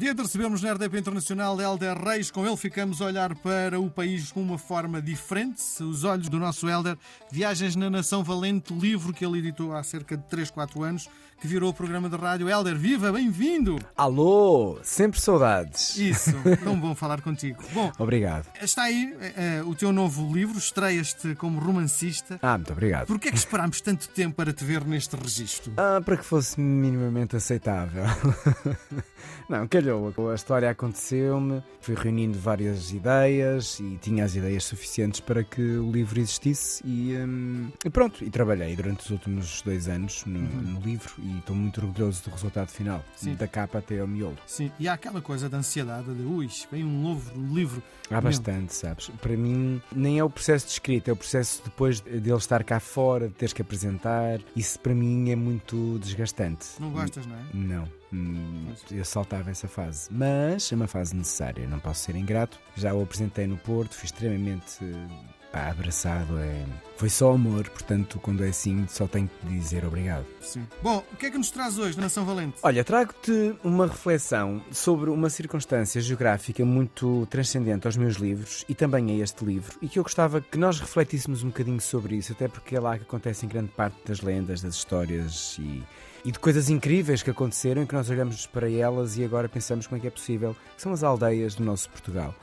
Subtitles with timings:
[0.00, 2.30] Dia de recebermos na RDP Internacional Helder Reis.
[2.30, 5.60] Com ele ficamos a olhar para o país com uma forma diferente.
[5.82, 6.96] Os olhos do nosso Helder.
[7.30, 11.06] Viagens na Nação Valente, livro que ele editou há cerca de 3, 4 anos,
[11.38, 12.48] que virou o programa de rádio.
[12.48, 13.78] Helder, viva, bem-vindo!
[13.94, 15.94] Alô, sempre saudades.
[15.98, 16.32] Isso,
[16.64, 17.62] tão bom falar contigo.
[17.74, 18.46] Bom, Obrigado.
[18.62, 22.38] está aí eh, o teu novo livro, estreias-te como romancista.
[22.40, 23.06] Ah, muito obrigado.
[23.06, 25.74] Porquê é que esperámos tanto tempo para te ver neste registro?
[25.76, 28.04] Ah, para que fosse minimamente aceitável.
[29.46, 29.89] Não, calhou.
[30.30, 35.90] A história aconteceu-me, fui reunindo várias ideias e tinha as ideias suficientes para que o
[35.90, 38.22] livro existisse e, hum, e pronto.
[38.24, 42.30] E trabalhei durante os últimos dois anos no, no livro e estou muito orgulhoso do
[42.30, 43.34] resultado final, Sim.
[43.34, 44.36] da capa até ao miolo.
[44.46, 47.82] Sim, e há aquela coisa da ansiedade de, ui, vem um novo livro.
[48.10, 49.08] Há bastante, sabes?
[49.20, 52.80] Para mim, nem é o processo de escrita, é o processo depois dele estar cá
[52.80, 54.40] fora, de teres que apresentar.
[54.54, 56.66] Isso para mim é muito desgastante.
[56.78, 57.42] Não gostas, não é?
[57.52, 57.99] Não.
[58.12, 60.08] Hum, Eu saltava essa fase.
[60.10, 62.58] Mas é uma fase necessária, não posso ser ingrato.
[62.76, 64.78] Já o apresentei no Porto, fui extremamente
[65.52, 66.38] pá, abraçado.
[66.38, 66.64] É...
[66.96, 70.26] Foi só amor, portanto, quando é assim, só tenho que dizer obrigado.
[70.40, 70.66] Sim.
[70.82, 72.58] Bom, o que é que nos traz hoje na Nação Valente?
[72.62, 79.10] Olha, trago-te uma reflexão sobre uma circunstância geográfica muito transcendente aos meus livros e também
[79.10, 82.48] a este livro, e que eu gostava que nós refletíssemos um bocadinho sobre isso, até
[82.48, 85.82] porque é lá que acontecem grande parte das lendas, das histórias e,
[86.24, 89.86] e de coisas incríveis que aconteceram e que nós olhamos para elas e agora pensamos
[89.86, 90.54] como é que é possível.
[90.76, 92.34] que São as aldeias do nosso Portugal.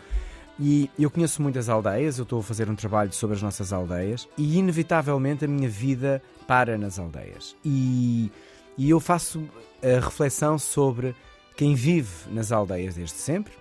[0.59, 4.28] E eu conheço muitas aldeias, eu estou a fazer um trabalho sobre as nossas aldeias
[4.38, 7.56] e, inevitavelmente, a minha vida para nas aldeias.
[7.64, 8.31] E,
[8.75, 9.47] e eu faço
[9.84, 11.16] a reflexão sobre
[11.56, 13.53] quem vive nas aldeias desde sempre,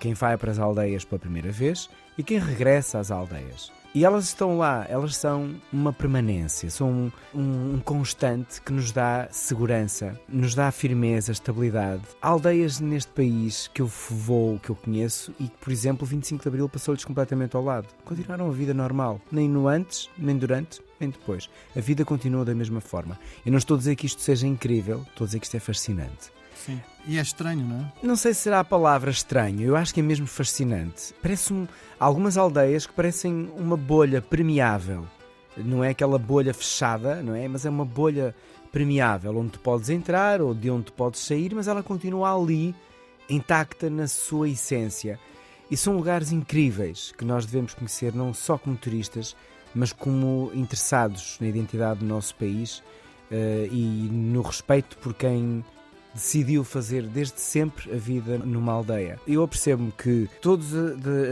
[0.00, 1.88] quem vai para as aldeias pela primeira vez
[2.18, 3.70] e quem regressa às aldeias.
[3.94, 9.28] E elas estão lá, elas são uma permanência, são um, um constante que nos dá
[9.30, 12.00] segurança, nos dá firmeza, estabilidade.
[12.22, 16.08] Há aldeias neste país que eu vou, que eu conheço e que, por exemplo, o
[16.08, 17.86] 25 de Abril passou-lhes completamente ao lado.
[18.02, 21.50] Continuaram a vida normal, nem no antes, nem durante, nem depois.
[21.76, 23.18] A vida continua da mesma forma.
[23.44, 25.60] Eu não estou a dizer que isto seja incrível, estou a dizer que isto é
[25.60, 26.32] fascinante.
[26.64, 26.80] Sim.
[27.06, 27.92] E é estranho, não é?
[28.06, 31.12] Não sei se será a palavra estranho, eu acho que é mesmo fascinante.
[31.20, 31.66] Parece um,
[31.98, 35.06] algumas aldeias que parecem uma bolha permeável.
[35.56, 37.48] Não é aquela bolha fechada, não é?
[37.48, 38.34] Mas é uma bolha
[38.70, 42.74] permeável, onde tu podes entrar ou de onde tu podes sair, mas ela continua ali,
[43.28, 45.18] intacta na sua essência.
[45.70, 49.34] E são lugares incríveis que nós devemos conhecer não só como turistas,
[49.74, 52.82] mas como interessados na identidade do nosso país
[53.30, 55.64] eh, e no respeito por quem
[56.14, 59.18] decidiu fazer desde sempre a vida numa aldeia.
[59.26, 60.72] Eu apercebo-me que todas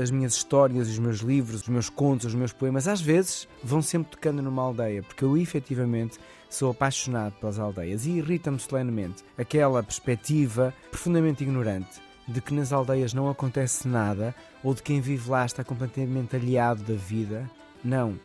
[0.00, 3.82] as minhas histórias, os meus livros, os meus contos, os meus poemas, às vezes vão
[3.82, 6.18] sempre tocando numa aldeia, porque eu efetivamente
[6.48, 13.14] sou apaixonado pelas aldeias e irrita-me solenemente aquela perspectiva profundamente ignorante de que nas aldeias
[13.14, 17.48] não acontece nada ou de quem vive lá está completamente aliado da vida.
[17.82, 18.18] Não,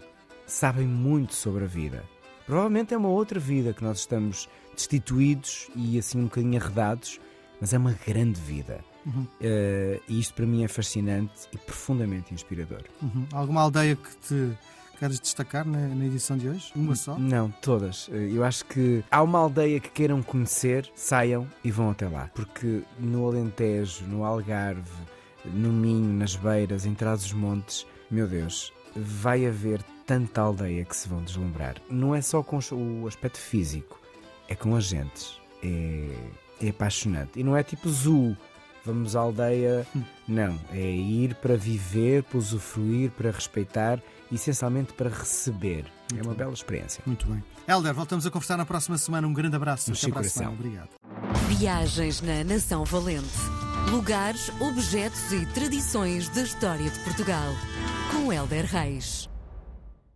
[0.45, 2.03] sabem muito sobre a vida.
[2.45, 7.19] Provavelmente é uma outra vida que nós estamos destituídos e assim um bocadinho arredados,
[7.59, 8.79] mas é uma grande vida.
[9.39, 12.81] Eh, e isto para mim é fascinante e profundamente inspirador.
[13.01, 13.25] Uhum.
[13.31, 14.57] Alguma aldeia que te
[14.99, 16.71] queres destacar na, na edição de hoje?
[16.75, 17.17] Uma só?
[17.17, 18.09] Não, todas.
[18.11, 22.29] Eh, Eu acho que há uma aldeia que queiram conhecer, saiam e vão até lá.
[22.33, 24.89] Porque no Alentejo, no Algarve,
[25.45, 31.23] no Minho, nas Beiras, em Trás-os-Montes, meu Deus, vai haver tanta aldeia que se vão
[31.23, 31.75] deslumbrar.
[31.89, 32.59] Não é só com
[33.01, 33.99] o aspecto físico,
[34.47, 35.39] é com as gentes.
[35.63, 36.09] É,
[36.61, 37.39] é apaixonante.
[37.39, 38.35] E não é tipo zoo.
[38.85, 39.85] Vamos à aldeia.
[40.27, 40.59] Não.
[40.71, 43.99] É ir para viver, para usufruir, para respeitar
[44.31, 45.85] e essencialmente para receber.
[46.15, 47.01] é uma bela experiência.
[47.05, 47.43] Muito bem.
[47.67, 49.27] Helder, voltamos a conversar na próxima semana.
[49.27, 49.89] Um grande abraço.
[49.89, 50.53] Um Até para coração.
[50.53, 50.89] Obrigado.
[51.47, 53.25] Viagens na Nação Valente.
[53.89, 57.53] Lugares, objetos e tradições da história de Portugal.
[58.25, 59.34] Com Helder Reis.